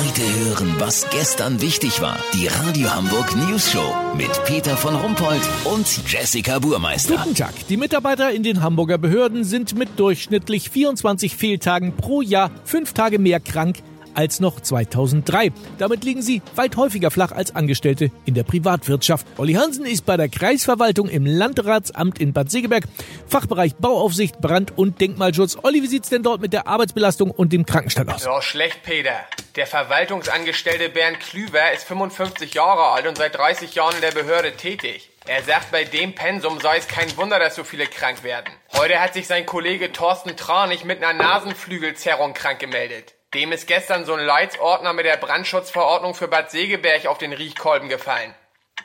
[0.00, 2.16] Heute hören, was gestern wichtig war.
[2.32, 7.18] Die Radio Hamburg News Show mit Peter von Rumpold und Jessica Burmeister.
[7.18, 7.52] Guten Tag.
[7.68, 13.18] Die Mitarbeiter in den Hamburger Behörden sind mit durchschnittlich 24 Fehltagen pro Jahr fünf Tage
[13.18, 13.82] mehr krank
[14.14, 15.52] als noch 2003.
[15.78, 19.26] Damit liegen sie weit häufiger flach als Angestellte in der Privatwirtschaft.
[19.38, 22.84] Olli Hansen ist bei der Kreisverwaltung im Landratsamt in Bad Segeberg,
[23.26, 25.58] Fachbereich Bauaufsicht, Brand- und Denkmalschutz.
[25.62, 28.24] Olli, wie sieht's denn dort mit der Arbeitsbelastung und dem Krankenstand aus?
[28.24, 29.14] Ja, schlecht, Peter.
[29.56, 34.52] Der Verwaltungsangestellte Bernd Klüver ist 55 Jahre alt und seit 30 Jahren in der Behörde
[34.52, 35.10] tätig.
[35.26, 38.52] Er sagt, bei dem Pensum sei es kein Wunder, dass so viele krank werden.
[38.72, 43.14] Heute hat sich sein Kollege Thorsten Tranich mit einer Nasenflügelzerrung krank gemeldet.
[43.32, 47.88] Dem ist gestern so ein Leitsordner mit der Brandschutzverordnung für Bad Segeberg auf den Riechkolben
[47.88, 48.34] gefallen.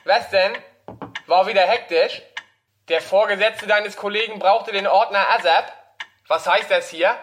[0.04, 0.52] Was denn?
[1.26, 2.22] War wieder hektisch?
[2.88, 5.72] Der Vorgesetzte deines Kollegen brauchte den Ordner ASAP?
[6.28, 7.16] Was heißt das hier?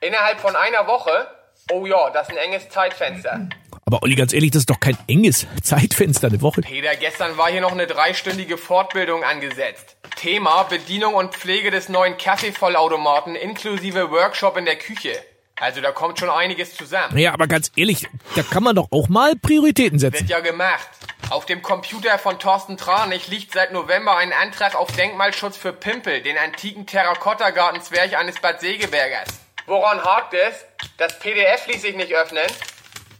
[0.00, 1.26] Innerhalb von einer Woche?
[1.72, 3.48] Oh ja, das ist ein enges Zeitfenster.
[3.84, 6.60] Aber Olli, ganz ehrlich, das ist doch kein enges Zeitfenster, eine Woche.
[6.60, 9.96] Peter, gestern war hier noch eine dreistündige Fortbildung angesetzt.
[10.14, 15.20] Thema Bedienung und Pflege des neuen Kaffeevollautomaten inklusive Workshop in der Küche.
[15.58, 17.16] Also da kommt schon einiges zusammen.
[17.16, 20.20] Ja, aber ganz ehrlich, da kann man doch auch mal Prioritäten setzen.
[20.20, 20.86] Wird ja gemacht.
[21.30, 26.22] Auf dem Computer von Thorsten Tranich liegt seit November ein Antrag auf Denkmalschutz für Pimpel,
[26.22, 29.28] den antiken Terrakotta-Gartenzwerg eines Bad Segebergers.
[29.66, 30.66] Woran hakt es?
[30.98, 32.46] Das PDF ließ sich nicht öffnen.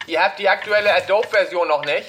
[0.07, 2.07] Ihr habt die aktuelle Adobe-Version noch nicht.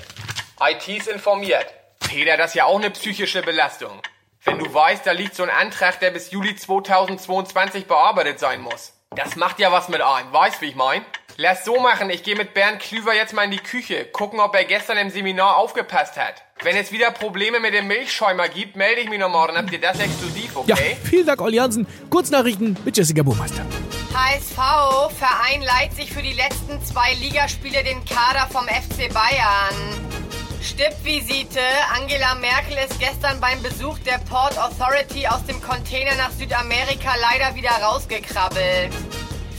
[0.62, 1.66] IT ist informiert.
[2.00, 4.02] Peter, das ist ja auch eine psychische Belastung.
[4.44, 8.94] Wenn du weißt, da liegt so ein Antrag, der bis Juli 2022 bearbeitet sein muss.
[9.18, 11.02] Das macht ja was mit einem, weißt wie ich mein?
[11.38, 14.54] Lass so machen, ich gehe mit Bernd Klüver jetzt mal in die Küche, gucken, ob
[14.54, 16.44] er gestern im Seminar aufgepasst hat.
[16.62, 19.82] Wenn es wieder Probleme mit dem Milchschäumer gibt, melde ich mich noch morgen, habt ihr
[19.82, 20.98] das exklusiv, okay?
[21.02, 21.88] Ja, vielen Dank, Olli Hansen.
[22.12, 23.66] Kurznachrichten mit Jessica Burmeister.
[24.14, 30.18] HSV, Verein leiht sich für die letzten zwei Ligaspiele den Kader vom FC Bayern.
[30.68, 31.62] Stippvisite.
[31.96, 37.56] Angela Merkel ist gestern beim Besuch der Port Authority aus dem Container nach Südamerika leider
[37.56, 38.92] wieder rausgekrabbelt.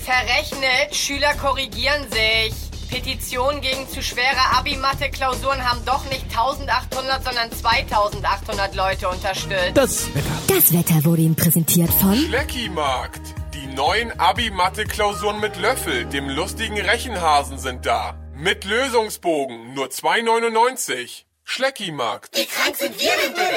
[0.09, 2.55] Verrechnet, Schüler korrigieren sich.
[2.89, 9.73] Petitionen gegen zu schwere Abi-Mathe-Klausuren haben doch nicht 1800, sondern 2800 Leute unterstützt.
[9.75, 10.27] Das Wetter.
[10.47, 13.21] Das Wetter wurde Ihnen präsentiert von Schleckimarkt.
[13.53, 18.15] Die neuen Abi-Mathe-Klausuren mit Löffel, dem lustigen Rechenhasen sind da.
[18.35, 21.25] Mit Lösungsbogen, nur 2,99.
[21.45, 22.35] Schleckimarkt.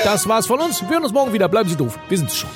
[0.03, 0.81] Das war's von uns.
[0.81, 1.47] Wir hören uns morgen wieder.
[1.47, 1.97] Bleiben Sie doof.
[2.09, 2.49] Wir sind's schon.